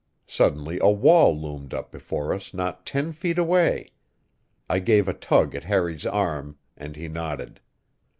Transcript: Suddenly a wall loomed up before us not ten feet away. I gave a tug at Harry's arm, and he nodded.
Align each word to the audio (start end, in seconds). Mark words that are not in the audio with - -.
Suddenly 0.25 0.79
a 0.81 0.89
wall 0.89 1.39
loomed 1.39 1.75
up 1.75 1.91
before 1.91 2.33
us 2.33 2.55
not 2.55 2.87
ten 2.87 3.11
feet 3.11 3.37
away. 3.37 3.91
I 4.67 4.79
gave 4.79 5.07
a 5.07 5.13
tug 5.13 5.53
at 5.53 5.65
Harry's 5.65 6.07
arm, 6.07 6.57
and 6.75 6.95
he 6.95 7.07
nodded. 7.07 7.61